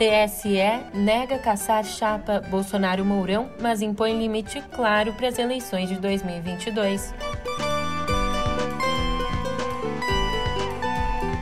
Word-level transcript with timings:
TSE 0.00 0.56
nega 0.94 1.38
caçar 1.38 1.84
chapa 1.84 2.40
Bolsonaro-Mourão, 2.48 3.50
mas 3.60 3.82
impõe 3.82 4.18
limite 4.18 4.64
claro 4.72 5.12
para 5.12 5.28
as 5.28 5.38
eleições 5.38 5.90
de 5.90 5.96
2022. 5.96 7.14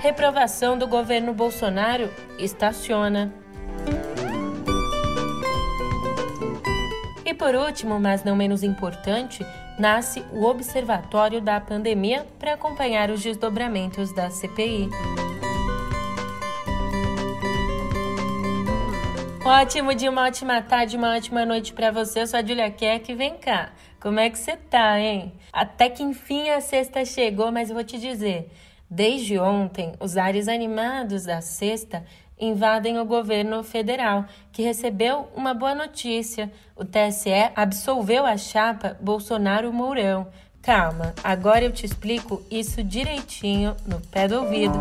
Reprovação 0.03 0.77
do 0.77 0.89
governo 0.89 1.33
Bolsonaro 1.33 2.11
estaciona. 2.37 3.33
E 7.25 7.33
por 7.33 7.55
último, 7.55 8.01
mas 8.01 8.25
não 8.25 8.35
menos 8.35 8.65
importante, 8.65 9.47
nasce 9.79 10.25
o 10.33 10.45
Observatório 10.45 11.41
da 11.41 11.61
Pandemia 11.61 12.27
para 12.41 12.55
acompanhar 12.55 13.09
os 13.09 13.23
desdobramentos 13.23 14.13
da 14.13 14.31
CPI. 14.31 14.89
Ótimo 19.49 19.95
dia, 19.95 20.11
uma 20.11 20.27
ótima 20.27 20.61
tarde, 20.61 20.97
uma 20.97 21.17
ótima 21.17 21.47
noite 21.47 21.73
para 21.73 21.91
você. 21.91 22.21
Eu 22.21 22.27
sou 22.27 22.39
a 22.39 22.43
Julia 22.45 22.71
Keck. 22.71 23.15
Vem 23.15 23.37
cá, 23.37 23.71
como 24.01 24.21
é 24.21 24.29
que 24.29 24.39
você 24.39 24.57
tá, 24.57 24.99
hein? 25.01 25.33
Até 25.53 25.89
que 25.89 26.03
enfim 26.03 26.51
a 26.51 26.61
sexta 26.61 27.05
chegou, 27.05 27.51
mas 27.51 27.71
eu 27.71 27.75
vou 27.75 27.85
te 27.85 27.99
dizer. 27.99 28.51
Desde 28.91 29.39
ontem, 29.39 29.93
os 30.01 30.17
ares 30.17 30.49
animados 30.49 31.25
da 31.25 31.41
sexta 31.41 32.05
invadem 32.39 32.99
o 32.99 33.05
governo 33.05 33.63
federal, 33.65 34.25
que 34.53 34.63
recebeu 34.63 35.29
uma 35.35 35.55
boa 35.55 35.75
notícia. 35.75 36.53
O 36.77 36.85
TSE 36.85 37.51
absolveu 37.55 38.25
a 38.25 38.37
chapa 38.37 38.97
Bolsonaro-Mourão. 39.01 40.29
Calma, 40.63 41.15
agora 41.25 41.65
eu 41.65 41.73
te 41.73 41.87
explico 41.87 42.43
isso 42.51 42.83
direitinho 42.83 43.77
no 43.87 44.01
pé 44.01 44.29
do 44.29 44.41
ouvido. 44.41 44.79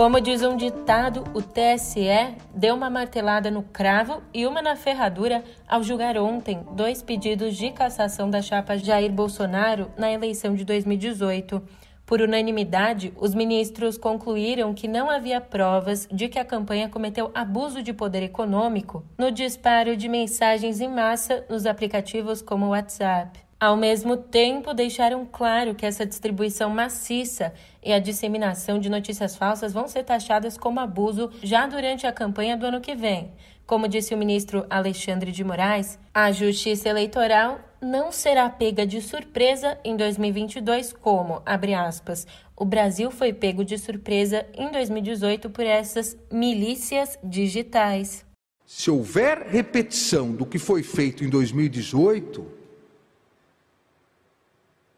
Como 0.00 0.18
diz 0.18 0.40
um 0.42 0.56
ditado, 0.56 1.24
o 1.34 1.42
TSE 1.42 2.34
deu 2.54 2.74
uma 2.74 2.88
martelada 2.88 3.50
no 3.50 3.62
cravo 3.62 4.22
e 4.32 4.46
uma 4.46 4.62
na 4.62 4.74
ferradura 4.74 5.44
ao 5.68 5.82
julgar 5.82 6.16
ontem 6.16 6.64
dois 6.72 7.02
pedidos 7.02 7.54
de 7.54 7.70
cassação 7.70 8.30
da 8.30 8.40
chapa 8.40 8.78
Jair 8.78 9.12
Bolsonaro 9.12 9.90
na 9.98 10.10
eleição 10.10 10.54
de 10.54 10.64
2018. 10.64 11.62
Por 12.06 12.22
unanimidade, 12.22 13.12
os 13.14 13.34
ministros 13.34 13.98
concluíram 13.98 14.72
que 14.72 14.88
não 14.88 15.10
havia 15.10 15.38
provas 15.38 16.08
de 16.10 16.30
que 16.30 16.38
a 16.38 16.46
campanha 16.46 16.88
cometeu 16.88 17.30
abuso 17.34 17.82
de 17.82 17.92
poder 17.92 18.22
econômico 18.22 19.04
no 19.18 19.30
disparo 19.30 19.94
de 19.98 20.08
mensagens 20.08 20.80
em 20.80 20.88
massa 20.88 21.44
nos 21.46 21.66
aplicativos 21.66 22.40
como 22.40 22.64
o 22.64 22.70
WhatsApp. 22.70 23.49
Ao 23.60 23.76
mesmo 23.76 24.16
tempo, 24.16 24.72
deixaram 24.72 25.26
claro 25.30 25.74
que 25.74 25.84
essa 25.84 26.06
distribuição 26.06 26.70
maciça 26.70 27.52
e 27.84 27.92
a 27.92 27.98
disseminação 27.98 28.78
de 28.78 28.88
notícias 28.88 29.36
falsas 29.36 29.70
vão 29.70 29.86
ser 29.86 30.02
taxadas 30.02 30.56
como 30.56 30.80
abuso 30.80 31.30
já 31.42 31.66
durante 31.66 32.06
a 32.06 32.12
campanha 32.12 32.56
do 32.56 32.64
ano 32.64 32.80
que 32.80 32.94
vem. 32.94 33.32
Como 33.66 33.86
disse 33.86 34.14
o 34.14 34.16
ministro 34.16 34.64
Alexandre 34.70 35.30
de 35.30 35.44
Moraes, 35.44 35.98
a 36.14 36.32
justiça 36.32 36.88
eleitoral 36.88 37.60
não 37.82 38.10
será 38.10 38.48
pega 38.48 38.86
de 38.86 39.02
surpresa 39.02 39.78
em 39.84 39.94
2022 39.94 40.94
como, 40.94 41.42
abre 41.44 41.74
aspas, 41.74 42.26
o 42.56 42.64
Brasil 42.64 43.10
foi 43.10 43.34
pego 43.34 43.62
de 43.62 43.76
surpresa 43.76 44.46
em 44.54 44.72
2018 44.72 45.50
por 45.50 45.66
essas 45.66 46.16
milícias 46.32 47.18
digitais. 47.22 48.24
Se 48.64 48.90
houver 48.90 49.48
repetição 49.48 50.32
do 50.32 50.46
que 50.46 50.58
foi 50.58 50.82
feito 50.82 51.22
em 51.22 51.28
2018, 51.28 52.59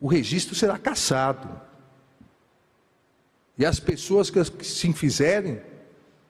o 0.02 0.08
registro 0.08 0.56
será 0.56 0.76
cassado. 0.76 1.48
E 3.56 3.64
as 3.64 3.78
pessoas 3.78 4.28
que 4.28 4.64
se 4.64 4.92
fizerem 4.92 5.60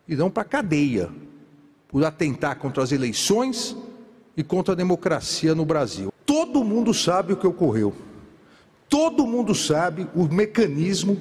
irão 0.07 0.31
para 0.31 0.43
a 0.43 0.45
cadeia 0.45 1.09
por 1.89 2.05
atentar 2.05 2.59
contra 2.59 2.83
as 2.83 2.93
eleições 2.93 3.75
e 4.37 4.45
contra 4.45 4.75
a 4.75 4.77
democracia 4.77 5.55
no 5.55 5.65
Brasil. 5.65 6.13
Todo 6.27 6.63
mundo 6.63 6.93
sabe 6.93 7.33
o 7.33 7.37
que 7.37 7.47
ocorreu. 7.47 7.95
Todo 8.91 9.27
mundo 9.27 9.55
sabe 9.55 10.07
o 10.15 10.25
mecanismo 10.25 11.17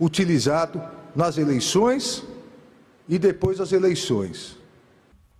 utilizado 0.00 0.82
nas 1.14 1.38
eleições 1.38 2.24
e 3.08 3.20
depois 3.20 3.58
das 3.58 3.70
eleições. 3.70 4.58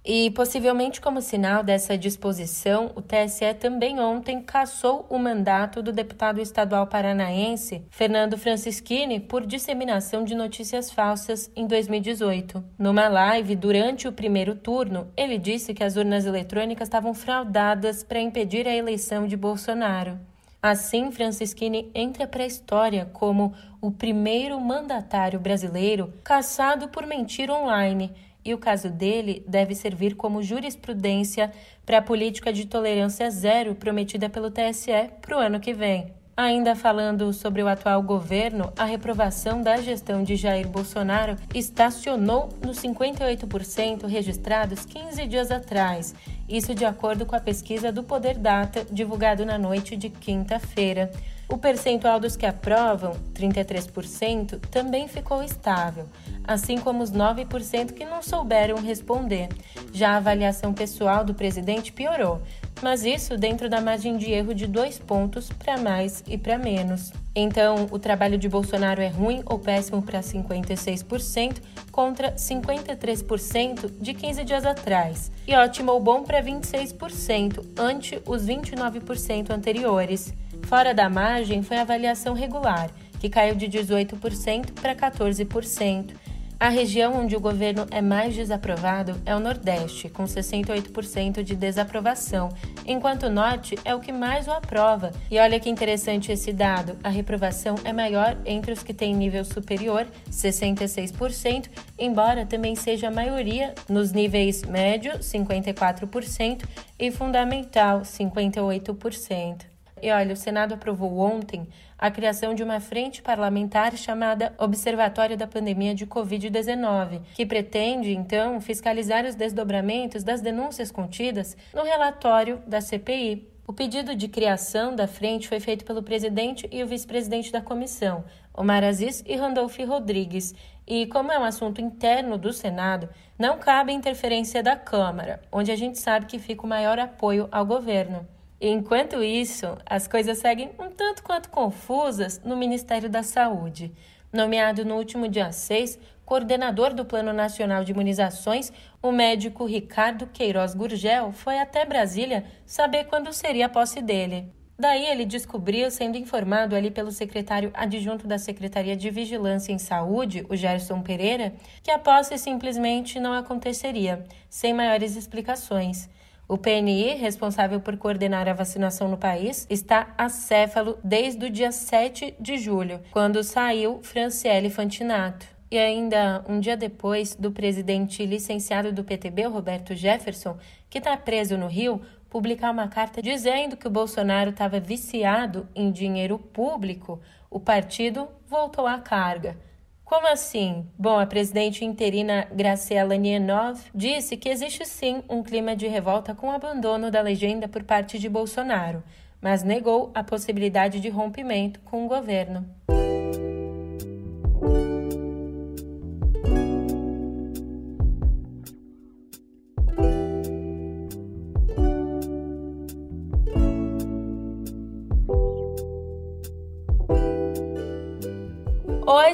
E 0.07 0.31
possivelmente 0.33 1.01
como 1.01 1.23
sinal 1.23 1.63
dessa 1.63 1.97
disposição, 1.97 2.93
o 2.95 3.01
TSE 3.01 3.55
também 3.59 3.99
ontem 3.99 4.43
cassou 4.43 5.07
o 5.09 5.19
mandato 5.19 5.83
do 5.83 5.93
deputado 5.93 6.43
estadual 6.43 6.87
paranaense 6.87 7.87
Fernando 7.89 8.37
Francischini 8.37 9.19
por 9.19 9.47
disseminação 9.47 10.23
de 10.23 10.35
notícias 10.35 10.91
falsas 10.91 11.51
em 11.57 11.67
2018. 11.67 12.63
Numa 12.79 13.09
live 13.09 13.57
durante 13.57 14.07
o 14.07 14.13
primeiro 14.13 14.55
turno, 14.55 15.09
ele 15.17 15.39
disse 15.39 15.73
que 15.73 15.83
as 15.83 15.97
urnas 15.97 16.27
eletrônicas 16.27 16.87
estavam 16.87 17.15
fraudadas 17.15 18.05
para 18.05 18.21
impedir 18.21 18.69
a 18.69 18.77
eleição 18.77 19.27
de 19.27 19.39
Bolsonaro. 19.39 20.21
Assim, 20.61 21.11
Francischini 21.11 21.91
entra 21.95 22.27
para 22.27 22.43
a 22.43 22.47
história 22.47 23.09
como 23.11 23.55
o 23.81 23.91
primeiro 23.91 24.61
mandatário 24.61 25.41
brasileiro 25.41 26.13
caçado 26.23 26.89
por 26.89 27.07
mentir 27.07 27.51
online 27.51 28.15
e 28.45 28.53
o 28.53 28.59
caso 28.59 28.91
dele 28.91 29.45
deve 29.49 29.75
servir 29.75 30.15
como 30.15 30.43
jurisprudência 30.43 31.51
para 31.87 31.99
a 31.99 32.03
política 32.03 32.53
de 32.53 32.67
tolerância 32.67 33.31
zero 33.31 33.75
prometida 33.75 34.29
pelo 34.29 34.51
TSE 34.51 35.11
para 35.21 35.37
o 35.37 35.41
ano 35.41 35.59
que 35.61 35.73
vem. 35.73 36.13
Ainda 36.37 36.75
falando 36.75 37.33
sobre 37.33 37.63
o 37.63 37.69
atual 37.69 38.03
governo, 38.03 38.73
a 38.77 38.85
reprovação 38.85 39.63
da 39.63 39.77
gestão 39.77 40.25
de 40.25 40.35
Jair 40.35 40.67
Bolsonaro 40.67 41.37
estacionou 41.55 42.49
nos 42.61 42.79
58% 42.81 44.05
registrados 44.07 44.85
15 44.85 45.27
dias 45.29 45.53
atrás, 45.53 46.13
isso 46.49 46.75
de 46.75 46.85
acordo 46.85 47.25
com 47.25 47.37
a 47.37 47.41
pesquisa 47.41 47.93
do 47.93 48.03
Poder 48.03 48.37
Data 48.37 48.85
divulgado 48.91 49.47
na 49.47 49.57
noite 49.57 49.97
de 49.97 50.11
quinta-feira. 50.11 51.13
O 51.49 51.59
percentual 51.59 52.19
dos 52.19 52.37
que 52.37 52.47
aprovam, 52.47 53.17
33%, 53.35 54.59
também 54.71 55.07
ficou 55.09 55.43
estável, 55.43 56.07
assim 56.43 56.79
como 56.79 57.03
os 57.03 57.13
9% 57.13 57.93
que 57.93 58.05
não 58.05 58.23
souberam 58.23 58.77
responder. 58.77 59.49
Já 59.93 60.13
a 60.13 60.17
avaliação 60.17 60.73
pessoal 60.73 61.25
do 61.25 61.35
presidente 61.35 61.93
piorou, 61.93 62.41
mas 62.83 63.05
isso 63.05 63.37
dentro 63.37 63.69
da 63.69 63.81
margem 63.81 64.17
de 64.17 64.31
erro 64.31 64.55
de 64.55 64.67
dois 64.67 64.99
pontos 64.99 65.51
para 65.51 65.77
mais 65.77 66.25
e 66.27 66.39
para 66.39 66.59
menos. 66.59 67.13
Então, 67.35 67.89
o 67.91 67.99
trabalho 67.99 68.39
de 68.39 68.49
Bolsonaro 68.49 69.03
é 69.03 69.09
ruim 69.09 69.43
ou 69.45 69.59
péssimo 69.59 70.01
para 70.01 70.21
56% 70.21 71.57
contra 71.91 72.33
53% 72.33 73.91
de 74.01 74.15
15 74.15 74.45
dias 74.45 74.65
atrás, 74.65 75.31
e 75.47 75.55
ótimo 75.55 75.93
ou 75.93 76.01
bom 76.01 76.23
para 76.23 76.43
26%, 76.43 77.65
ante 77.77 78.21
os 78.27 78.45
29% 78.47 79.51
anteriores. 79.51 80.33
Fora 80.75 80.93
da 80.93 81.09
margem 81.09 81.63
foi 81.63 81.77
a 81.77 81.83
avaliação 81.83 82.35
regular, 82.35 82.91
que 83.21 83.29
caiu 83.29 83.55
de 83.55 83.69
18% 83.69 84.73
para 84.73 84.93
14%. 84.93 86.17
A 86.59 86.69
região 86.69 87.15
onde 87.15 87.37
o 87.37 87.41
governo 87.41 87.87
é 87.93 88.03
mais 88.03 88.35
desaprovado 88.35 89.15
é 89.25 89.37
o 89.37 89.39
Nordeste, 89.39 90.09
com 90.09 90.25
68% 90.25 91.45
de 91.45 91.55
desaprovação, 91.55 92.49
enquanto 92.85 93.27
o 93.27 93.31
Norte 93.31 93.79
é 93.85 93.95
o 93.95 94.01
que 94.01 94.11
mais 94.11 94.49
o 94.49 94.51
aprova. 94.51 95.13
E 95.31 95.39
olha 95.39 95.61
que 95.61 95.71
interessante 95.71 96.33
esse 96.33 96.53
dado: 96.53 96.99
a 97.05 97.09
reprovação 97.09 97.77
é 97.85 97.93
maior 97.93 98.37
entre 98.45 98.73
os 98.73 98.83
que 98.83 98.93
têm 98.93 99.15
nível 99.15 99.45
superior, 99.45 100.09
66%, 100.29 101.71
embora 101.97 102.45
também 102.45 102.75
seja 102.75 103.07
a 103.07 103.13
maioria 103.13 103.77
nos 103.89 104.11
níveis 104.11 104.63
médio, 104.63 105.21
54%, 105.21 106.65
e 106.99 107.13
fundamental, 107.13 108.01
58%. 108.01 109.74
E 110.05 110.11
olha, 110.11 110.35
o 110.35 110.37
Senado 110.37 110.75
aprovou 110.75 111.17
ontem 111.17 111.67
a 111.97 112.11
criação 112.11 112.55
de 112.55 112.63
uma 112.63 112.79
frente 112.79 113.23
parlamentar 113.23 113.97
chamada 113.97 114.53
Observatório 114.59 115.35
da 115.35 115.47
Pandemia 115.47 115.95
de 115.95 116.07
Covid-19, 116.07 117.23
que 117.35 117.47
pretende, 117.47 118.13
então, 118.13 118.61
fiscalizar 118.61 119.25
os 119.25 119.35
desdobramentos 119.35 120.23
das 120.23 120.43
denúncias 120.43 120.91
contidas 120.91 121.57
no 121.73 121.83
relatório 121.83 122.63
da 122.67 122.83
CPI. 122.83 123.49
O 123.67 123.73
pedido 123.73 124.15
de 124.15 124.29
criação 124.29 124.95
da 124.95 125.07
frente 125.07 125.49
foi 125.49 125.59
feito 125.59 125.87
pelo 125.87 126.03
presidente 126.03 126.69
e 126.71 126.83
o 126.83 126.87
vice-presidente 126.87 127.51
da 127.51 127.63
comissão, 127.63 128.27
Omar 128.53 128.85
Aziz 128.85 129.25
e 129.27 129.37
Randolph 129.37 129.79
Rodrigues, 129.89 130.55
e 130.87 131.07
como 131.07 131.33
é 131.33 131.39
um 131.39 131.45
assunto 131.45 131.81
interno 131.81 132.37
do 132.37 132.53
Senado, 132.53 133.09
não 133.39 133.59
cabe 133.59 133.91
interferência 133.91 134.63
da 134.63 134.77
Câmara, 134.77 135.41
onde 135.51 135.73
a 135.73 135.77
gente 135.77 135.99
sabe 135.99 136.27
que 136.27 136.39
fica 136.39 136.67
o 136.67 136.69
maior 136.69 136.99
apoio 136.99 137.49
ao 137.51 137.65
governo. 137.65 138.34
Enquanto 138.61 139.23
isso, 139.23 139.77
as 139.85 140.07
coisas 140.07 140.39
seguem 140.39 140.71
um 140.79 140.91
tanto 140.91 141.23
quanto 141.23 141.51
confusas 141.51 142.41
no 142.45 142.57
Ministério 142.57 143.11
da 143.11 143.23
Saúde. 143.23 143.93
Nomeado 144.33 144.85
no 144.85 144.97
último 144.97 145.29
dia 145.29 145.53
6, 145.53 145.99
coordenador 146.25 146.95
do 146.95 147.05
Plano 147.05 147.33
Nacional 147.33 147.85
de 147.85 147.93
Imunizações, 147.93 148.73
o 149.03 149.13
médico 149.13 149.65
Ricardo 149.65 150.27
Queiroz 150.27 150.75
Gurgel 150.75 151.33
foi 151.33 151.59
até 151.59 151.85
Brasília 151.85 152.45
saber 152.65 153.05
quando 153.05 153.33
seria 153.33 153.67
a 153.67 153.69
posse 153.69 154.01
dele. 154.01 154.53
Daí 154.77 155.07
ele 155.07 155.25
descobriu, 155.25 155.89
sendo 155.89 156.19
informado 156.19 156.75
ali 156.75 156.91
pelo 156.91 157.13
secretário 157.13 157.71
adjunto 157.75 158.27
da 158.27 158.39
Secretaria 158.39 158.97
de 158.97 159.09
Vigilância 159.09 159.73
em 159.73 159.79
Saúde, 159.79 160.45
o 160.49 160.57
Gerson 160.57 161.01
Pereira, 161.01 161.55
que 161.81 161.93
a 161.93 161.99
posse 161.99 162.37
simplesmente 162.39 163.21
não 163.21 163.33
aconteceria, 163.33 164.25
sem 164.51 164.75
maiores 164.75 165.15
explicações. 165.15 166.09
O 166.47 166.59
PNI, 166.59 167.15
responsável 167.15 167.81
por 167.81 167.97
coordenar 167.97 168.47
a 168.47 168.53
vacinação 168.53 169.09
no 169.09 169.17
país, 169.17 169.67
está 169.71 170.13
acéfalo 170.19 170.99
desde 171.03 171.47
o 171.47 171.51
dia 171.51 171.73
7 171.73 172.35
de 172.39 172.59
julho, 172.59 173.01
quando 173.11 173.43
saiu 173.43 174.01
Franciele 174.03 174.69
Fantinato. 174.69 175.47
E 175.71 175.79
ainda 175.79 176.45
um 176.47 176.61
dia 176.61 176.77
depois 176.77 177.35
do 177.35 177.51
presidente 177.51 178.27
licenciado 178.27 178.93
do 178.93 179.03
PTB, 179.03 179.45
Roberto 179.47 179.95
Jefferson, 179.95 180.59
que 180.91 180.99
está 180.99 181.17
preso 181.17 181.57
no 181.57 181.67
Rio, 181.67 182.03
publicar 182.29 182.73
uma 182.73 182.89
carta 182.89 183.23
dizendo 183.23 183.75
que 183.75 183.89
o 183.89 183.91
Bolsonaro 183.91 184.51
estava 184.51 184.79
viciado 184.79 185.67
em 185.75 185.91
dinheiro 185.91 186.39
público, 186.39 187.23
o 187.49 187.59
partido 187.59 188.29
voltou 188.47 188.87
à 188.87 188.99
carga. 188.99 189.57
Como 190.05 190.29
assim? 190.29 190.87
Bom, 190.99 191.19
a 191.19 191.27
presidente 191.27 191.85
interina 191.85 192.47
Graciela 192.53 193.17
Nienov 193.17 193.81
disse 193.95 194.37
que 194.37 194.51
existe 194.51 194.85
sim 194.85 195.23
um 195.29 195.43
clima 195.43 195.75
de 195.75 195.89
revolta 195.89 196.35
com 196.35 196.49
o 196.49 196.53
abandono 196.53 197.11
da 197.11 197.23
legenda 197.23 197.67
por 197.67 197.83
parte 197.83 198.19
de 198.19 198.29
Bolsonaro, 198.29 199.03
mas 199.41 199.63
negou 199.63 200.11
a 200.15 200.23
possibilidade 200.23 201.01
de 201.01 201.09
rompimento 201.09 201.81
com 201.81 202.05
o 202.05 202.09
governo. 202.09 202.69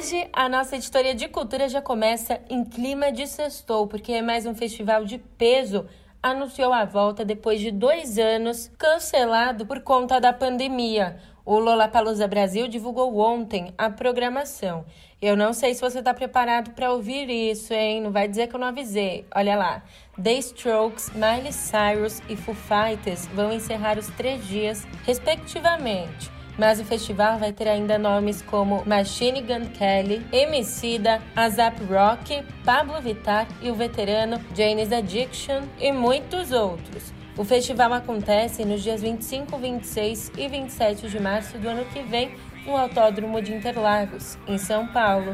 Hoje, 0.01 0.27
a 0.33 0.49
nossa 0.49 0.77
editoria 0.77 1.13
de 1.13 1.27
cultura 1.27 1.69
já 1.69 1.79
começa 1.79 2.41
em 2.49 2.65
clima 2.65 3.11
de 3.11 3.27
sextou, 3.27 3.85
porque 3.85 4.13
é 4.13 4.19
mais 4.19 4.47
um 4.47 4.55
festival 4.55 5.05
de 5.05 5.19
peso 5.19 5.85
anunciou 6.23 6.73
a 6.73 6.85
volta 6.85 7.23
depois 7.23 7.61
de 7.61 7.69
dois 7.69 8.17
anos 8.17 8.71
cancelado 8.79 9.63
por 9.63 9.81
conta 9.81 10.19
da 10.19 10.33
pandemia. 10.33 11.19
O 11.45 11.59
Lollapalooza 11.59 12.27
Brasil 12.27 12.67
divulgou 12.67 13.15
ontem 13.19 13.75
a 13.77 13.91
programação. 13.91 14.85
Eu 15.21 15.37
não 15.37 15.53
sei 15.53 15.75
se 15.75 15.81
você 15.81 15.99
está 15.99 16.15
preparado 16.15 16.71
para 16.71 16.91
ouvir 16.91 17.29
isso, 17.29 17.71
hein? 17.71 18.01
Não 18.01 18.11
vai 18.11 18.27
dizer 18.27 18.47
que 18.47 18.55
eu 18.55 18.59
não 18.59 18.69
avisei. 18.69 19.27
Olha 19.35 19.55
lá. 19.55 19.83
The 20.19 20.33
Strokes, 20.33 21.11
Miley 21.11 21.53
Cyrus 21.53 22.23
e 22.27 22.35
Foo 22.35 22.55
Fighters 22.55 23.27
vão 23.27 23.53
encerrar 23.53 23.99
os 23.99 24.07
três 24.07 24.43
dias, 24.47 24.83
respectivamente 25.05 26.40
mas 26.57 26.79
o 26.79 26.85
festival 26.85 27.37
vai 27.37 27.51
ter 27.51 27.67
ainda 27.67 27.97
nomes 27.97 28.41
como 28.41 28.83
Machine 28.85 29.41
Gun 29.41 29.67
Kelly, 29.73 30.25
Emicida, 30.31 31.21
Azap 31.35 31.83
Rock, 31.85 32.43
Pablo 32.63 33.01
Vittar 33.01 33.47
e 33.61 33.71
o 33.71 33.75
veterano 33.75 34.39
Jane's 34.55 34.91
Addiction 34.91 35.63
e 35.79 35.91
muitos 35.91 36.51
outros. 36.51 37.13
O 37.37 37.43
festival 37.43 37.93
acontece 37.93 38.65
nos 38.65 38.83
dias 38.83 39.01
25, 39.01 39.57
26 39.57 40.31
e 40.37 40.47
27 40.47 41.09
de 41.09 41.19
março 41.19 41.57
do 41.57 41.69
ano 41.69 41.85
que 41.85 42.01
vem 42.01 42.35
no 42.65 42.75
Autódromo 42.75 43.41
de 43.41 43.53
Interlagos, 43.53 44.37
em 44.47 44.57
São 44.57 44.87
Paulo. 44.87 45.33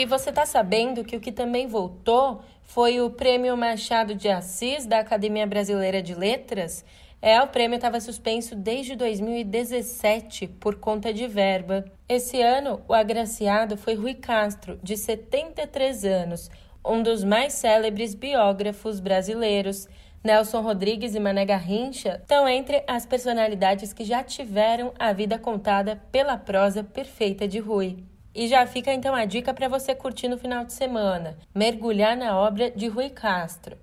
E 0.00 0.06
você 0.06 0.30
está 0.30 0.46
sabendo 0.46 1.04
que 1.04 1.14
o 1.14 1.20
que 1.20 1.30
também 1.30 1.66
voltou 1.66 2.40
foi 2.62 3.02
o 3.02 3.10
Prêmio 3.10 3.54
Machado 3.54 4.14
de 4.14 4.30
Assis 4.30 4.86
da 4.86 5.00
Academia 5.00 5.46
Brasileira 5.46 6.00
de 6.00 6.14
Letras? 6.14 6.82
É, 7.20 7.38
o 7.42 7.48
prêmio 7.48 7.76
estava 7.76 8.00
suspenso 8.00 8.56
desde 8.56 8.96
2017 8.96 10.48
por 10.58 10.76
conta 10.76 11.12
de 11.12 11.26
verba. 11.26 11.84
Esse 12.08 12.40
ano, 12.40 12.80
o 12.88 12.94
agraciado 12.94 13.76
foi 13.76 13.94
Rui 13.94 14.14
Castro, 14.14 14.80
de 14.82 14.96
73 14.96 16.06
anos, 16.06 16.50
um 16.82 17.02
dos 17.02 17.22
mais 17.22 17.52
célebres 17.52 18.14
biógrafos 18.14 19.00
brasileiros. 19.00 19.86
Nelson 20.24 20.62
Rodrigues 20.62 21.14
e 21.14 21.20
Mané 21.20 21.44
Garrincha 21.44 22.18
estão 22.22 22.48
entre 22.48 22.82
as 22.86 23.04
personalidades 23.04 23.92
que 23.92 24.04
já 24.04 24.24
tiveram 24.24 24.94
a 24.98 25.12
vida 25.12 25.38
contada 25.38 26.00
pela 26.10 26.38
prosa 26.38 26.82
perfeita 26.82 27.46
de 27.46 27.58
Rui. 27.58 28.08
E 28.34 28.46
já 28.46 28.64
fica 28.66 28.92
então 28.92 29.14
a 29.14 29.24
dica 29.24 29.52
para 29.52 29.68
você 29.68 29.94
curtir 29.94 30.28
no 30.28 30.38
final 30.38 30.64
de 30.64 30.72
semana: 30.72 31.36
mergulhar 31.54 32.16
na 32.16 32.38
obra 32.38 32.70
de 32.70 32.86
Rui 32.86 33.10
Castro. 33.10 33.76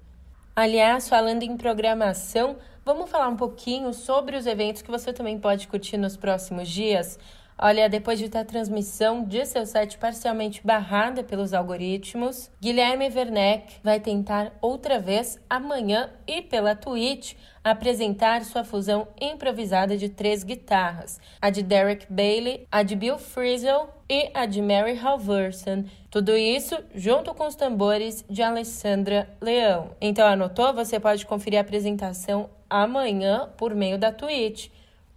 Aliás, 0.55 1.07
falando 1.07 1.43
em 1.43 1.57
programação, 1.57 2.57
vamos 2.83 3.09
falar 3.09 3.27
um 3.27 3.35
pouquinho 3.35 3.93
sobre 3.93 4.37
os 4.37 4.47
eventos 4.47 4.81
que 4.81 4.89
você 4.89 5.11
também 5.11 5.37
pode 5.37 5.67
curtir 5.67 5.97
nos 5.97 6.15
próximos 6.15 6.69
dias. 6.69 7.19
Olha, 7.59 7.89
depois 7.89 8.19
de 8.19 8.29
ter 8.29 8.37
a 8.37 8.45
transmissão 8.45 9.23
de 9.23 9.43
seu 9.43 9.65
site 9.65 9.97
parcialmente 9.97 10.61
barrada 10.63 11.23
pelos 11.23 11.55
algoritmos, 11.55 12.51
Guilherme 12.61 13.05
Werneck 13.05 13.77
vai 13.83 13.99
tentar 13.99 14.51
outra 14.61 14.99
vez 14.99 15.39
amanhã 15.49 16.11
e 16.27 16.43
pela 16.43 16.75
Twitch 16.75 17.33
apresentar 17.63 18.45
sua 18.45 18.63
fusão 18.63 19.07
improvisada 19.19 19.97
de 19.97 20.07
três 20.07 20.43
guitarras: 20.43 21.19
a 21.41 21.49
de 21.49 21.63
Derek 21.63 22.05
Bailey, 22.13 22.67
a 22.71 22.83
de 22.83 22.95
Bill 22.95 23.17
Frisell 23.17 23.89
e 24.07 24.29
a 24.35 24.45
de 24.45 24.61
Mary 24.61 24.95
Halverson. 24.95 25.85
Tudo 26.11 26.37
isso 26.37 26.77
junto 26.93 27.33
com 27.33 27.47
os 27.47 27.55
tambores 27.55 28.23
de 28.29 28.43
Alessandra 28.43 29.27
Leão. 29.41 29.89
Então 29.99 30.27
anotou? 30.27 30.75
Você 30.75 30.99
pode 30.99 31.25
conferir 31.25 31.57
a 31.57 31.63
apresentação 31.63 32.51
amanhã 32.69 33.49
por 33.57 33.73
meio 33.73 33.97
da 33.97 34.11
Twitch. 34.11 34.69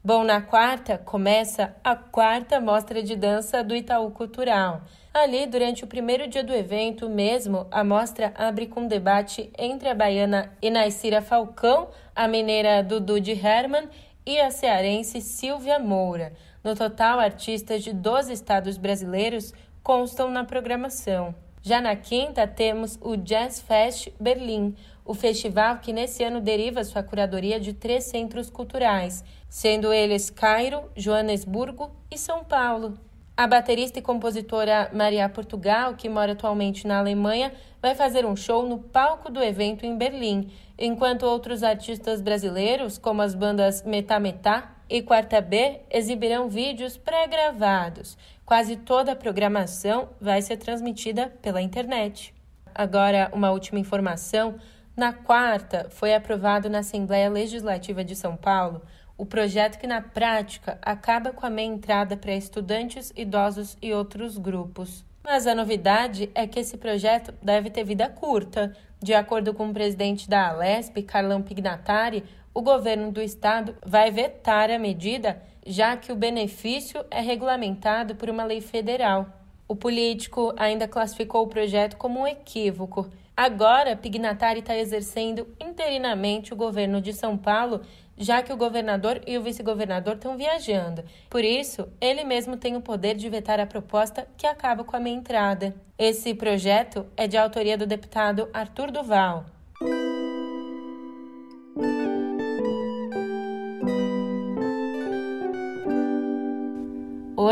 Bom, 0.02 0.24
na 0.24 0.40
quarta 0.40 0.96
começa 0.96 1.76
a 1.84 1.94
quarta 1.94 2.58
mostra 2.58 3.02
de 3.02 3.14
dança 3.14 3.62
do 3.62 3.76
Itaú 3.76 4.10
Cultural. 4.10 4.80
Ali, 5.12 5.46
durante 5.46 5.84
o 5.84 5.86
primeiro 5.86 6.26
dia 6.26 6.42
do 6.42 6.54
evento 6.54 7.06
mesmo, 7.06 7.66
a 7.70 7.84
mostra 7.84 8.32
abre 8.34 8.66
com 8.66 8.80
um 8.80 8.88
debate 8.88 9.52
entre 9.58 9.90
a 9.90 9.94
baiana 9.94 10.56
Inaicira 10.62 11.20
Falcão, 11.20 11.90
a 12.16 12.26
mineira 12.26 12.82
Dudu 12.82 13.20
de 13.20 13.32
Herman 13.32 13.90
e 14.24 14.40
a 14.40 14.50
cearense 14.50 15.20
Silvia 15.20 15.78
Moura. 15.78 16.32
No 16.64 16.74
total, 16.74 17.20
artistas 17.20 17.84
de 17.84 17.92
12 17.92 18.32
estados 18.32 18.78
brasileiros 18.78 19.52
constam 19.82 20.30
na 20.30 20.44
programação. 20.44 21.34
Já 21.60 21.78
na 21.78 21.94
quinta, 21.94 22.46
temos 22.46 22.98
o 23.02 23.16
Jazz 23.18 23.60
Fest 23.60 24.08
Berlim, 24.18 24.74
o 25.04 25.14
festival 25.14 25.78
que 25.78 25.92
nesse 25.92 26.22
ano 26.22 26.40
deriva 26.40 26.84
sua 26.84 27.02
curadoria 27.02 27.58
de 27.58 27.72
três 27.72 28.04
centros 28.04 28.50
culturais, 28.50 29.24
sendo 29.48 29.92
eles 29.92 30.30
Cairo, 30.30 30.82
Joanesburgo 30.96 31.90
e 32.10 32.18
São 32.18 32.44
Paulo. 32.44 32.98
A 33.36 33.46
baterista 33.46 33.98
e 33.98 34.02
compositora 34.02 34.90
Maria 34.92 35.26
Portugal, 35.28 35.94
que 35.94 36.10
mora 36.10 36.32
atualmente 36.32 36.86
na 36.86 36.98
Alemanha, 36.98 37.52
vai 37.80 37.94
fazer 37.94 38.26
um 38.26 38.36
show 38.36 38.68
no 38.68 38.78
palco 38.78 39.32
do 39.32 39.42
evento 39.42 39.86
em 39.86 39.96
Berlim, 39.96 40.50
enquanto 40.78 41.22
outros 41.22 41.62
artistas 41.62 42.20
brasileiros, 42.20 42.98
como 42.98 43.22
as 43.22 43.34
bandas 43.34 43.82
Metá 43.82 44.20
Metá 44.20 44.76
e 44.90 45.00
Quarta 45.00 45.40
B, 45.40 45.80
exibirão 45.90 46.50
vídeos 46.50 46.98
pré-gravados. 46.98 48.18
Quase 48.44 48.76
toda 48.76 49.12
a 49.12 49.16
programação 49.16 50.10
vai 50.20 50.42
ser 50.42 50.58
transmitida 50.58 51.32
pela 51.40 51.62
internet. 51.62 52.34
Agora, 52.74 53.30
uma 53.32 53.50
última 53.50 53.78
informação. 53.78 54.56
Na 55.00 55.14
quarta, 55.14 55.86
foi 55.88 56.14
aprovado 56.14 56.68
na 56.68 56.80
Assembleia 56.80 57.30
Legislativa 57.30 58.04
de 58.04 58.14
São 58.14 58.36
Paulo 58.36 58.82
o 59.16 59.24
projeto 59.24 59.78
que, 59.78 59.86
na 59.86 60.02
prática, 60.02 60.78
acaba 60.82 61.32
com 61.32 61.46
a 61.46 61.48
meia 61.48 61.68
entrada 61.68 62.18
para 62.18 62.34
estudantes, 62.34 63.10
idosos 63.16 63.78
e 63.80 63.94
outros 63.94 64.36
grupos. 64.36 65.02
Mas 65.24 65.46
a 65.46 65.54
novidade 65.54 66.28
é 66.34 66.46
que 66.46 66.60
esse 66.60 66.76
projeto 66.76 67.32
deve 67.42 67.70
ter 67.70 67.82
vida 67.82 68.10
curta. 68.10 68.76
De 69.02 69.14
acordo 69.14 69.54
com 69.54 69.70
o 69.70 69.72
presidente 69.72 70.28
da 70.28 70.50
Alesp, 70.50 71.02
Carlão 71.04 71.40
Pignatari, 71.40 72.22
o 72.52 72.60
governo 72.60 73.10
do 73.10 73.22
estado 73.22 73.74
vai 73.82 74.10
vetar 74.10 74.70
a 74.70 74.78
medida, 74.78 75.40
já 75.64 75.96
que 75.96 76.12
o 76.12 76.14
benefício 76.14 77.02
é 77.10 77.22
regulamentado 77.22 78.16
por 78.16 78.28
uma 78.28 78.44
lei 78.44 78.60
federal. 78.60 79.28
O 79.66 79.74
político 79.74 80.52
ainda 80.58 80.86
classificou 80.86 81.44
o 81.44 81.48
projeto 81.48 81.96
como 81.96 82.20
um 82.20 82.26
equívoco 82.26 83.08
Agora, 83.36 83.96
Pignatari 83.96 84.60
está 84.60 84.76
exercendo 84.76 85.46
interinamente 85.60 86.52
o 86.52 86.56
governo 86.56 87.00
de 87.00 87.12
São 87.12 87.36
Paulo, 87.38 87.80
já 88.16 88.42
que 88.42 88.52
o 88.52 88.56
governador 88.56 89.22
e 89.26 89.38
o 89.38 89.42
vice-governador 89.42 90.16
estão 90.16 90.36
viajando. 90.36 91.02
Por 91.30 91.42
isso, 91.42 91.88
ele 92.00 92.22
mesmo 92.22 92.56
tem 92.56 92.76
o 92.76 92.82
poder 92.82 93.14
de 93.14 93.30
vetar 93.30 93.58
a 93.58 93.66
proposta 93.66 94.28
que 94.36 94.46
acaba 94.46 94.84
com 94.84 94.94
a 94.94 95.00
minha 95.00 95.16
entrada. 95.16 95.74
Esse 95.98 96.34
projeto 96.34 97.06
é 97.16 97.26
de 97.26 97.38
autoria 97.38 97.78
do 97.78 97.86
deputado 97.86 98.48
Arthur 98.52 98.90
Duval. 98.90 99.46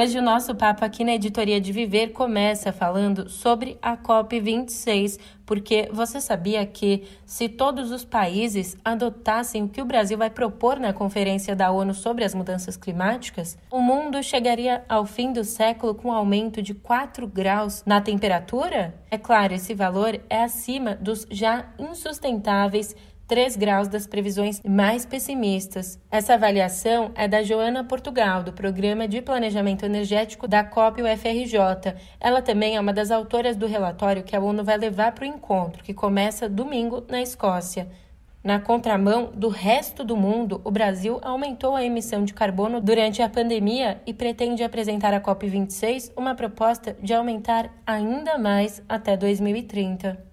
Hoje 0.01 0.17
o 0.17 0.23
nosso 0.23 0.55
papo 0.55 0.85
aqui 0.85 1.03
na 1.03 1.17
Editoria 1.17 1.61
de 1.61 1.73
Viver 1.73 2.13
começa 2.13 2.73
falando 2.73 3.29
sobre 3.29 3.77
a 3.83 3.97
COP26, 3.97 5.19
porque 5.45 5.89
você 5.93 6.21
sabia 6.21 6.65
que 6.65 7.03
se 7.27 7.49
todos 7.49 7.91
os 7.91 8.05
países 8.05 8.77
adotassem 8.85 9.65
o 9.65 9.69
que 9.69 9.83
o 9.83 9.85
Brasil 9.85 10.17
vai 10.17 10.31
propor 10.31 10.79
na 10.79 10.93
Conferência 10.93 11.57
da 11.57 11.73
ONU 11.73 11.93
sobre 11.95 12.23
as 12.23 12.33
Mudanças 12.33 12.77
Climáticas, 12.77 13.59
o 13.73 13.81
mundo 13.81 14.23
chegaria 14.23 14.85
ao 14.89 15.05
fim 15.05 15.33
do 15.33 15.43
século 15.43 15.97
com 15.97 16.11
um 16.11 16.13
aumento 16.13 16.63
de 16.63 16.75
4 16.75 17.27
graus 17.27 17.83
na 17.85 18.01
temperatura? 18.01 18.95
É 19.11 19.19
claro, 19.19 19.53
esse 19.53 19.75
valor 19.75 20.21
é 20.31 20.45
acima 20.45 20.95
dos 20.95 21.27
já 21.29 21.71
insustentáveis 21.77 22.95
3 23.29 23.57
graus 23.57 23.89
das 23.89 24.07
previsões 24.07 24.63
mais 24.67 25.05
pessimistas. 25.05 26.01
Essa 26.11 26.33
avaliação 26.33 27.13
é 27.15 27.29
da 27.29 27.43
Joana 27.43 27.85
Portugal, 27.85 28.43
do 28.43 28.55
Programa 28.55 29.07
de 29.07 29.21
Planejamento 29.21 29.85
Energético 29.85 30.49
da 30.49 30.65
COP 30.65 31.03
UFRJ. 31.03 31.95
Ela 32.19 32.41
também 32.41 32.77
é 32.77 32.81
uma 32.81 32.93
das 32.93 33.11
autoras 33.11 33.55
do 33.55 33.67
relatório 33.67 34.23
que 34.23 34.35
a 34.35 34.41
ONU 34.41 34.65
vai 34.65 34.79
levar 34.79 35.13
para 35.13 35.25
o 35.25 35.29
encontro, 35.29 35.85
que 35.85 35.93
começa 35.93 36.49
domingo 36.49 37.05
na 37.07 37.21
Escócia. 37.21 37.87
Na 38.43 38.59
contramão 38.59 39.31
do 39.35 39.49
resto 39.49 40.03
do 40.03 40.17
mundo, 40.17 40.63
o 40.65 40.71
Brasil 40.71 41.19
aumentou 41.21 41.77
a 41.77 41.85
emissão 41.85 42.25
de 42.25 42.33
carbono 42.33 42.81
durante 42.81 43.21
a 43.21 43.29
pandemia 43.29 44.01
e 44.07 44.15
pretende 44.15 44.63
apresentar 44.63 45.13
à 45.13 45.21
COP26 45.21 46.13
uma 46.17 46.35
proposta 46.35 46.97
de 47.03 47.13
aumentar 47.13 47.71
ainda 47.85 48.39
mais 48.39 48.83
até 48.89 49.19
2030. 49.19 50.28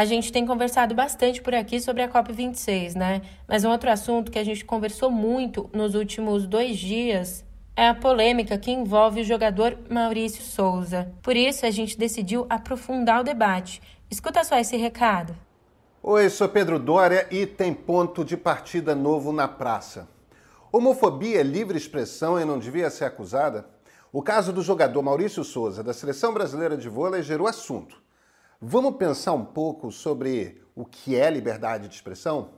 A 0.00 0.06
gente 0.06 0.32
tem 0.32 0.46
conversado 0.46 0.94
bastante 0.94 1.42
por 1.42 1.54
aqui 1.54 1.78
sobre 1.78 2.02
a 2.02 2.08
COP26, 2.08 2.94
né? 2.94 3.20
Mas 3.46 3.66
um 3.66 3.70
outro 3.70 3.90
assunto 3.90 4.32
que 4.32 4.38
a 4.38 4.42
gente 4.42 4.64
conversou 4.64 5.10
muito 5.10 5.68
nos 5.74 5.94
últimos 5.94 6.46
dois 6.46 6.78
dias 6.78 7.44
é 7.76 7.86
a 7.86 7.94
polêmica 7.94 8.56
que 8.56 8.70
envolve 8.70 9.20
o 9.20 9.24
jogador 9.24 9.76
Maurício 9.90 10.42
Souza. 10.42 11.12
Por 11.20 11.36
isso, 11.36 11.66
a 11.66 11.70
gente 11.70 11.98
decidiu 11.98 12.46
aprofundar 12.48 13.20
o 13.20 13.22
debate. 13.22 13.82
Escuta 14.10 14.42
só 14.42 14.56
esse 14.58 14.74
recado. 14.74 15.36
Oi, 16.02 16.30
sou 16.30 16.48
Pedro 16.48 16.78
Dória 16.78 17.26
e 17.30 17.44
tem 17.44 17.74
ponto 17.74 18.24
de 18.24 18.38
partida 18.38 18.94
novo 18.94 19.32
na 19.32 19.46
praça. 19.46 20.08
Homofobia 20.72 21.40
é 21.40 21.42
livre 21.42 21.76
expressão 21.76 22.40
e 22.40 22.44
não 22.46 22.58
devia 22.58 22.88
ser 22.88 23.04
acusada? 23.04 23.66
O 24.10 24.22
caso 24.22 24.50
do 24.50 24.62
jogador 24.62 25.02
Maurício 25.02 25.44
Souza, 25.44 25.82
da 25.82 25.92
Seleção 25.92 26.32
Brasileira 26.32 26.74
de 26.74 26.88
Vôlei, 26.88 27.22
gerou 27.22 27.46
assunto. 27.46 28.00
Vamos 28.62 28.96
pensar 28.96 29.32
um 29.32 29.42
pouco 29.42 29.90
sobre 29.90 30.60
o 30.76 30.84
que 30.84 31.16
é 31.16 31.30
liberdade 31.30 31.88
de 31.88 31.94
expressão? 31.94 32.50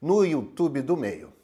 No 0.00 0.24
YouTube 0.24 0.80
do 0.80 0.96
Meio. 0.96 1.34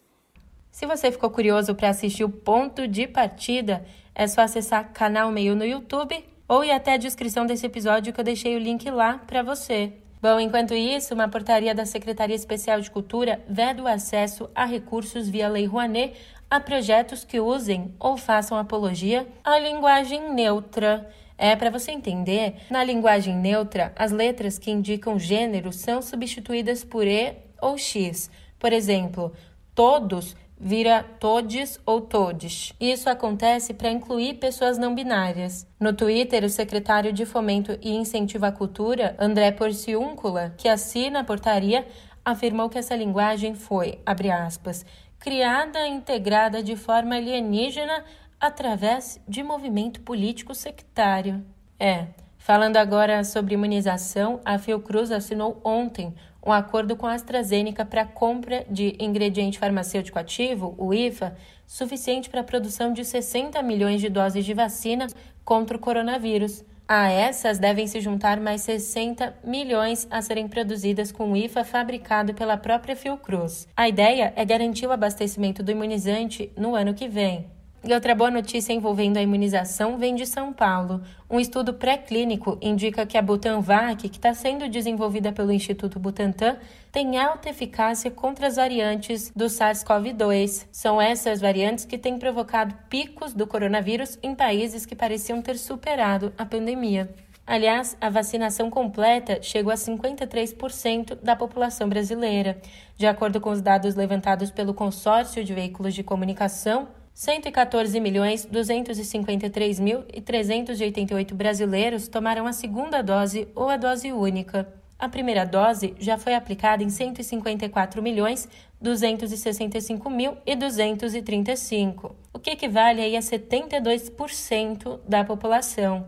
Se 0.70 0.86
você 0.86 1.12
ficou 1.12 1.28
curioso 1.28 1.74
para 1.74 1.90
assistir 1.90 2.24
o 2.24 2.30
ponto 2.30 2.88
de 2.88 3.06
partida, 3.06 3.84
é 4.14 4.26
só 4.26 4.40
acessar 4.40 4.90
canal 4.94 5.30
Meio 5.30 5.54
no 5.54 5.66
YouTube 5.66 6.24
ou 6.48 6.64
ir 6.64 6.70
até 6.70 6.94
a 6.94 6.96
descrição 6.96 7.44
desse 7.44 7.66
episódio 7.66 8.10
que 8.10 8.18
eu 8.18 8.24
deixei 8.24 8.56
o 8.56 8.58
link 8.58 8.90
lá 8.90 9.18
para 9.18 9.42
você. 9.42 9.92
Bom, 10.22 10.40
enquanto 10.40 10.72
isso, 10.72 11.12
uma 11.12 11.28
portaria 11.28 11.74
da 11.74 11.84
Secretaria 11.84 12.36
Especial 12.36 12.80
de 12.80 12.90
Cultura 12.90 13.44
veda 13.46 13.82
o 13.82 13.86
acesso 13.86 14.48
a 14.54 14.64
recursos 14.64 15.28
via 15.28 15.46
Lei 15.46 15.66
Rouanet 15.66 16.16
a 16.50 16.58
projetos 16.58 17.22
que 17.22 17.38
usem 17.38 17.94
ou 18.00 18.16
façam 18.16 18.56
apologia 18.56 19.28
à 19.44 19.58
linguagem 19.58 20.32
neutra. 20.32 21.06
É 21.42 21.56
para 21.56 21.70
você 21.70 21.90
entender, 21.90 22.56
na 22.68 22.84
linguagem 22.84 23.34
neutra, 23.34 23.94
as 23.96 24.12
letras 24.12 24.58
que 24.58 24.70
indicam 24.70 25.18
gênero 25.18 25.72
são 25.72 26.02
substituídas 26.02 26.84
por 26.84 27.06
e 27.06 27.34
ou 27.62 27.78
x. 27.78 28.30
Por 28.58 28.74
exemplo, 28.74 29.32
todos 29.74 30.36
vira 30.58 31.02
todes 31.18 31.80
ou 31.86 32.02
todes. 32.02 32.74
Isso 32.78 33.08
acontece 33.08 33.72
para 33.72 33.90
incluir 33.90 34.34
pessoas 34.34 34.76
não 34.76 34.94
binárias. 34.94 35.66
No 35.80 35.94
Twitter, 35.94 36.44
o 36.44 36.50
secretário 36.50 37.10
de 37.10 37.24
Fomento 37.24 37.78
e 37.80 37.96
Incentivo 37.96 38.44
à 38.44 38.52
Cultura, 38.52 39.16
André 39.18 39.50
Porciúncula, 39.50 40.52
que 40.58 40.68
assina 40.68 41.20
a 41.20 41.24
portaria, 41.24 41.86
afirmou 42.22 42.68
que 42.68 42.76
essa 42.76 42.94
linguagem 42.94 43.54
foi, 43.54 43.98
abre 44.04 44.30
aspas, 44.30 44.84
criada 45.18 45.88
e 45.88 45.90
integrada 45.90 46.62
de 46.62 46.76
forma 46.76 47.16
alienígena 47.16 48.04
através 48.40 49.20
de 49.28 49.42
movimento 49.42 50.00
político 50.00 50.54
sectário. 50.54 51.44
É, 51.78 52.06
falando 52.38 52.78
agora 52.78 53.22
sobre 53.22 53.54
imunização, 53.54 54.40
a 54.44 54.58
Fiocruz 54.58 55.10
assinou 55.10 55.60
ontem 55.62 56.14
um 56.44 56.50
acordo 56.50 56.96
com 56.96 57.06
a 57.06 57.12
AstraZeneca 57.12 57.84
para 57.84 58.06
compra 58.06 58.64
de 58.68 58.96
ingrediente 58.98 59.58
farmacêutico 59.58 60.18
ativo, 60.18 60.74
o 60.78 60.94
IFA, 60.94 61.36
suficiente 61.66 62.30
para 62.30 62.40
a 62.40 62.44
produção 62.44 62.92
de 62.92 63.04
60 63.04 63.62
milhões 63.62 64.00
de 64.00 64.08
doses 64.08 64.44
de 64.44 64.54
vacina 64.54 65.06
contra 65.44 65.76
o 65.76 65.80
coronavírus. 65.80 66.64
A 66.88 67.08
essas 67.08 67.58
devem 67.58 67.86
se 67.86 68.00
juntar 68.00 68.40
mais 68.40 68.62
60 68.62 69.36
milhões 69.44 70.08
a 70.10 70.20
serem 70.20 70.48
produzidas 70.48 71.12
com 71.12 71.30
o 71.30 71.36
IFA 71.36 71.62
fabricado 71.62 72.34
pela 72.34 72.56
própria 72.56 72.96
Fiocruz. 72.96 73.68
A 73.76 73.88
ideia 73.88 74.32
é 74.34 74.44
garantir 74.44 74.86
o 74.86 74.92
abastecimento 74.92 75.62
do 75.62 75.70
imunizante 75.70 76.50
no 76.56 76.74
ano 76.74 76.92
que 76.92 77.06
vem. 77.06 77.46
E 77.82 77.94
outra 77.94 78.14
boa 78.14 78.30
notícia 78.30 78.74
envolvendo 78.74 79.16
a 79.16 79.22
imunização 79.22 79.96
vem 79.96 80.14
de 80.14 80.26
São 80.26 80.52
Paulo. 80.52 81.00
Um 81.30 81.40
estudo 81.40 81.72
pré-clínico 81.72 82.58
indica 82.60 83.06
que 83.06 83.16
a 83.16 83.22
Butanvac, 83.22 84.06
que 84.06 84.18
está 84.18 84.34
sendo 84.34 84.68
desenvolvida 84.68 85.32
pelo 85.32 85.50
Instituto 85.50 85.98
Butantan, 85.98 86.58
tem 86.92 87.16
alta 87.16 87.48
eficácia 87.48 88.10
contra 88.10 88.48
as 88.48 88.56
variantes 88.56 89.32
do 89.34 89.46
SARS-CoV-2. 89.46 90.66
São 90.70 91.00
essas 91.00 91.40
variantes 91.40 91.86
que 91.86 91.96
têm 91.96 92.18
provocado 92.18 92.74
picos 92.90 93.32
do 93.32 93.46
coronavírus 93.46 94.18
em 94.22 94.34
países 94.34 94.84
que 94.84 94.94
pareciam 94.94 95.40
ter 95.40 95.56
superado 95.56 96.34
a 96.36 96.44
pandemia. 96.44 97.08
Aliás, 97.46 97.96
a 97.98 98.10
vacinação 98.10 98.68
completa 98.68 99.40
chegou 99.40 99.72
a 99.72 99.76
53% 99.76 101.16
da 101.22 101.34
população 101.34 101.88
brasileira. 101.88 102.60
De 102.98 103.06
acordo 103.06 103.40
com 103.40 103.50
os 103.50 103.62
dados 103.62 103.94
levantados 103.94 104.50
pelo 104.50 104.74
Consórcio 104.74 105.42
de 105.42 105.54
Veículos 105.54 105.94
de 105.94 106.02
Comunicação, 106.02 106.86
114 107.14 108.00
milhões 108.00 108.44
253 108.44 109.80
mil 109.80 110.04
e 110.12 110.20
388 110.20 111.34
brasileiros 111.34 112.08
tomaram 112.08 112.46
a 112.46 112.52
segunda 112.52 113.02
dose 113.02 113.48
ou 113.54 113.68
a 113.68 113.76
dose 113.76 114.12
única. 114.12 114.72
A 114.98 115.08
primeira 115.08 115.44
dose 115.44 115.94
já 115.98 116.18
foi 116.18 116.34
aplicada 116.34 116.82
em 116.82 116.90
154 116.90 118.02
milhões 118.02 118.48
265 118.80 120.10
mil 120.10 120.36
e 120.46 120.54
235, 120.54 122.16
o 122.32 122.38
que 122.38 122.50
equivale 122.50 123.16
a 123.16 123.20
72% 123.20 125.00
da 125.06 125.24
população. 125.24 126.06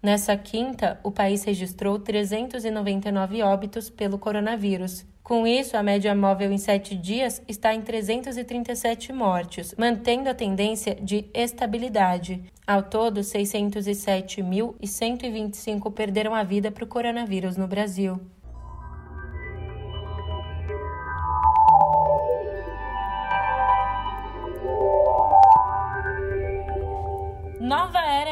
Nessa 0.00 0.36
quinta, 0.36 1.00
o 1.02 1.10
país 1.10 1.42
registrou 1.42 1.98
399 1.98 3.42
óbitos 3.42 3.90
pelo 3.90 4.16
coronavírus, 4.16 5.04
com 5.28 5.46
isso, 5.46 5.76
a 5.76 5.82
média 5.82 6.14
móvel 6.14 6.50
em 6.50 6.56
sete 6.56 6.96
dias 6.96 7.42
está 7.46 7.74
em 7.74 7.82
337 7.82 9.12
mortes, 9.12 9.74
mantendo 9.76 10.30
a 10.30 10.34
tendência 10.34 10.94
de 10.94 11.26
estabilidade. 11.34 12.42
Ao 12.66 12.82
todo, 12.82 13.20
607.125 13.20 15.92
perderam 15.92 16.34
a 16.34 16.42
vida 16.42 16.70
para 16.70 16.82
o 16.82 16.86
coronavírus 16.86 17.58
no 17.58 17.68
Brasil. 17.68 18.18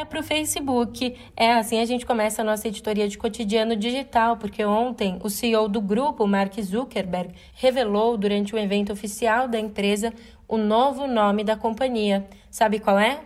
Para 0.07 0.19
o 0.19 0.23
Facebook. 0.23 1.15
É 1.35 1.53
assim 1.53 1.79
a 1.79 1.85
gente 1.85 2.05
começa 2.05 2.41
a 2.41 2.45
nossa 2.45 2.67
editoria 2.67 3.07
de 3.07 3.17
cotidiano 3.17 3.75
digital, 3.75 4.37
porque 4.37 4.63
ontem 4.65 5.19
o 5.23 5.29
CEO 5.29 5.67
do 5.67 5.81
grupo, 5.81 6.25
Mark 6.25 6.59
Zuckerberg, 6.59 7.33
revelou 7.53 8.17
durante 8.17 8.55
o 8.55 8.57
evento 8.57 8.91
oficial 8.91 9.47
da 9.47 9.59
empresa 9.59 10.13
o 10.47 10.57
novo 10.57 11.05
nome 11.05 11.43
da 11.43 11.55
companhia. 11.55 12.27
Sabe 12.49 12.79
qual 12.79 12.97
é? 12.97 13.19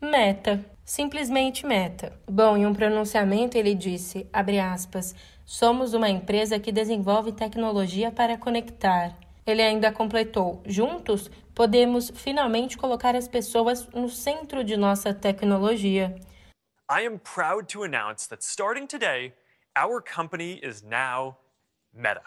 Meta. 0.00 0.64
Simplesmente 0.84 1.66
Meta. 1.66 2.18
Bom, 2.26 2.56
em 2.56 2.64
um 2.64 2.72
pronunciamento 2.72 3.58
ele 3.58 3.74
disse, 3.74 4.26
abre 4.32 4.58
aspas, 4.58 5.14
somos 5.44 5.92
uma 5.92 6.08
empresa 6.08 6.58
que 6.58 6.72
desenvolve 6.72 7.32
tecnologia 7.32 8.10
para 8.10 8.38
conectar. 8.38 9.14
Ele 9.48 9.62
ainda 9.62 9.90
completou: 9.90 10.62
juntos 10.66 11.30
podemos 11.54 12.12
finalmente 12.14 12.76
colocar 12.76 13.16
as 13.16 13.26
pessoas 13.26 13.88
no 13.94 14.10
centro 14.10 14.62
de 14.62 14.76
nossa 14.76 15.14
tecnologia. 15.14 16.14
I 16.90 17.06
am 17.06 17.18
proud 17.18 17.66
to 17.72 17.82
announce 17.82 18.28
that 18.28 18.44
starting 18.44 18.86
today, 18.86 19.32
our 19.74 20.02
company 20.02 20.60
is 20.62 20.82
now 20.82 21.38
Meta. 21.94 22.20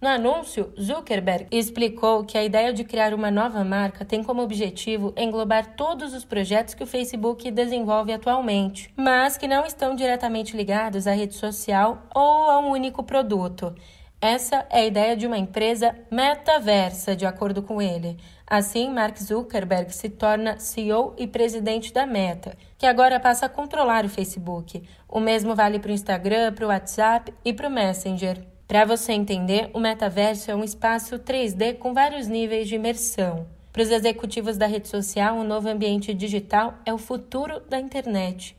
No 0.00 0.08
anúncio, 0.08 0.72
Zuckerberg 0.80 1.48
explicou 1.50 2.24
que 2.24 2.38
a 2.38 2.44
ideia 2.44 2.72
de 2.72 2.84
criar 2.84 3.12
uma 3.12 3.30
nova 3.30 3.64
marca 3.64 4.04
tem 4.04 4.22
como 4.22 4.42
objetivo 4.42 5.12
englobar 5.16 5.74
todos 5.76 6.14
os 6.14 6.24
projetos 6.24 6.74
que 6.74 6.82
o 6.82 6.86
Facebook 6.86 7.50
desenvolve 7.50 8.12
atualmente, 8.12 8.92
mas 8.96 9.36
que 9.36 9.48
não 9.48 9.66
estão 9.66 9.96
diretamente 9.96 10.56
ligados 10.56 11.08
à 11.08 11.12
rede 11.12 11.34
social 11.34 12.04
ou 12.14 12.50
a 12.50 12.58
um 12.60 12.70
único 12.70 13.02
produto. 13.02 13.74
Essa 14.22 14.64
é 14.70 14.82
a 14.82 14.86
ideia 14.86 15.16
de 15.16 15.26
uma 15.26 15.36
empresa 15.36 15.96
metaversa, 16.08 17.16
de 17.16 17.26
acordo 17.26 17.60
com 17.60 17.82
ele. 17.82 18.16
Assim, 18.46 18.88
Mark 18.88 19.18
Zuckerberg 19.18 19.92
se 19.92 20.08
torna 20.08 20.60
CEO 20.60 21.12
e 21.18 21.26
presidente 21.26 21.92
da 21.92 22.06
Meta, 22.06 22.56
que 22.78 22.86
agora 22.86 23.18
passa 23.18 23.46
a 23.46 23.48
controlar 23.48 24.04
o 24.04 24.08
Facebook. 24.08 24.80
O 25.08 25.18
mesmo 25.18 25.56
vale 25.56 25.80
para 25.80 25.90
o 25.90 25.94
Instagram, 25.94 26.52
para 26.52 26.64
o 26.64 26.68
WhatsApp 26.68 27.34
e 27.44 27.52
para 27.52 27.66
o 27.66 27.72
Messenger. 27.72 28.46
Para 28.68 28.84
você 28.84 29.10
entender, 29.10 29.68
o 29.74 29.80
metaverso 29.80 30.52
é 30.52 30.54
um 30.54 30.62
espaço 30.62 31.18
3D 31.18 31.78
com 31.78 31.92
vários 31.92 32.28
níveis 32.28 32.68
de 32.68 32.76
imersão. 32.76 33.44
Para 33.72 33.82
os 33.82 33.90
executivos 33.90 34.56
da 34.56 34.68
rede 34.68 34.86
social, 34.86 35.36
o 35.36 35.42
novo 35.42 35.68
ambiente 35.68 36.14
digital 36.14 36.74
é 36.86 36.94
o 36.94 36.98
futuro 36.98 37.60
da 37.68 37.80
internet. 37.80 38.56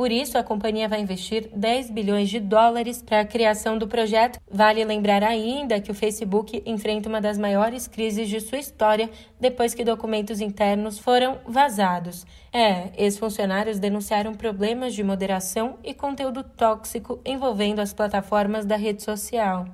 Por 0.00 0.10
isso, 0.10 0.38
a 0.38 0.42
companhia 0.42 0.88
vai 0.88 1.02
investir 1.02 1.50
10 1.54 1.90
bilhões 1.90 2.30
de 2.30 2.40
dólares 2.40 3.02
para 3.02 3.20
a 3.20 3.24
criação 3.26 3.76
do 3.76 3.86
projeto. 3.86 4.40
Vale 4.50 4.82
lembrar 4.82 5.22
ainda 5.22 5.78
que 5.78 5.90
o 5.90 5.94
Facebook 5.94 6.62
enfrenta 6.64 7.06
uma 7.06 7.20
das 7.20 7.36
maiores 7.36 7.86
crises 7.86 8.26
de 8.26 8.40
sua 8.40 8.56
história 8.56 9.10
depois 9.38 9.74
que 9.74 9.84
documentos 9.84 10.40
internos 10.40 10.98
foram 10.98 11.38
vazados. 11.46 12.24
É, 12.50 12.88
ex-funcionários 12.96 13.78
denunciaram 13.78 14.32
problemas 14.32 14.94
de 14.94 15.04
moderação 15.04 15.76
e 15.84 15.92
conteúdo 15.92 16.42
tóxico 16.42 17.20
envolvendo 17.22 17.80
as 17.80 17.92
plataformas 17.92 18.64
da 18.64 18.76
rede 18.76 19.02
social. 19.02 19.66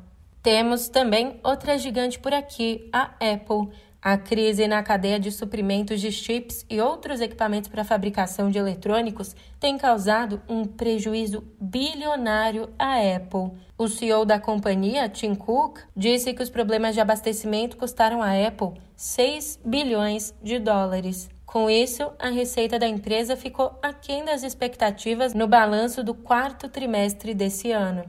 Temos 0.43 0.89
também 0.89 1.41
outra 1.43 1.77
gigante 1.79 2.21
por 2.21 2.33
aqui, 2.33 2.89
a 2.93 3.15
Apple. 3.21 3.69
A 4.09 4.17
crise 4.17 4.69
na 4.69 4.85
cadeia 4.85 5.19
de 5.19 5.33
suprimentos 5.33 6.01
de 6.01 6.13
chips 6.13 6.65
e 6.71 6.81
outros 6.81 7.21
equipamentos 7.21 7.69
para 7.69 7.83
fabricação 7.83 8.49
de 8.49 8.57
eletrônicos 8.57 9.35
tem 9.59 9.77
causado 9.77 10.41
um 10.49 10.65
prejuízo 10.65 11.43
bilionário 11.61 12.69
à 12.79 12.99
Apple. 13.17 13.59
O 13.77 13.89
CEO 13.89 14.25
da 14.25 14.39
companhia, 14.39 15.09
Tim 15.09 15.35
Cook, 15.35 15.81
disse 15.97 16.33
que 16.33 16.41
os 16.41 16.49
problemas 16.49 16.95
de 16.95 17.01
abastecimento 17.01 17.77
custaram 17.77 18.23
à 18.23 18.31
Apple 18.47 18.81
6 18.95 19.59
bilhões 19.65 20.33
de 20.41 20.61
dólares. 20.61 21.29
Com 21.45 21.69
isso, 21.69 22.09
a 22.17 22.29
receita 22.29 22.79
da 22.79 22.87
empresa 22.87 23.35
ficou 23.35 23.77
aquém 23.83 24.25
das 24.25 24.45
expectativas 24.45 25.35
no 25.35 25.49
balanço 25.49 26.05
do 26.05 26.15
quarto 26.15 26.69
trimestre 26.69 27.35
desse 27.35 27.73
ano. 27.73 28.05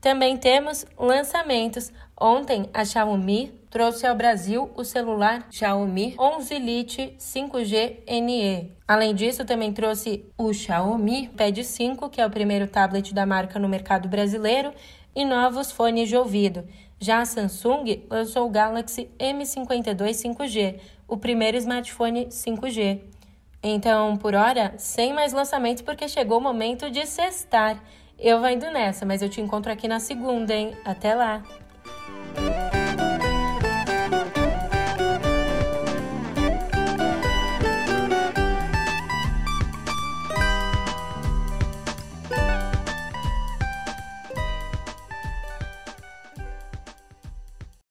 Também 0.00 0.36
temos 0.36 0.86
lançamentos. 0.96 1.92
Ontem, 2.20 2.70
a 2.72 2.84
Xiaomi 2.84 3.52
trouxe 3.68 4.06
ao 4.06 4.14
Brasil 4.14 4.70
o 4.76 4.84
celular 4.84 5.48
Xiaomi 5.50 6.14
11 6.18 6.58
Lite 6.58 7.16
5G 7.18 8.04
NE. 8.22 8.72
Além 8.86 9.12
disso, 9.12 9.44
também 9.44 9.72
trouxe 9.72 10.24
o 10.38 10.52
Xiaomi 10.52 11.28
Pad 11.36 11.64
5, 11.64 12.08
que 12.10 12.20
é 12.20 12.26
o 12.26 12.30
primeiro 12.30 12.68
tablet 12.68 13.12
da 13.12 13.26
marca 13.26 13.58
no 13.58 13.68
mercado 13.68 14.08
brasileiro, 14.08 14.72
e 15.16 15.24
novos 15.24 15.72
fones 15.72 16.08
de 16.08 16.16
ouvido. 16.16 16.64
Já 17.00 17.20
a 17.20 17.24
Samsung 17.24 18.06
lançou 18.08 18.46
o 18.46 18.50
Galaxy 18.50 19.10
M52 19.18 20.10
5G, 20.10 20.78
o 21.08 21.16
primeiro 21.16 21.56
smartphone 21.56 22.26
5G. 22.26 23.00
Então, 23.60 24.16
por 24.16 24.36
hora, 24.36 24.74
sem 24.78 25.12
mais 25.12 25.32
lançamentos, 25.32 25.82
porque 25.82 26.08
chegou 26.08 26.38
o 26.38 26.40
momento 26.40 26.88
de 26.88 27.04
cestar. 27.04 27.82
Eu 28.18 28.40
vou 28.40 28.48
indo 28.48 28.68
nessa, 28.70 29.06
mas 29.06 29.22
eu 29.22 29.28
te 29.28 29.40
encontro 29.40 29.70
aqui 29.70 29.86
na 29.86 30.00
segunda, 30.00 30.52
hein? 30.52 30.76
Até 30.84 31.14
lá! 31.14 31.40